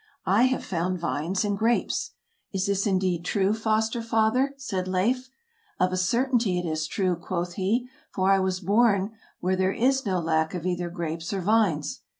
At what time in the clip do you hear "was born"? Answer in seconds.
8.39-9.11